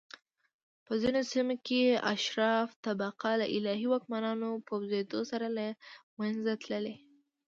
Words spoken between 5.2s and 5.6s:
سره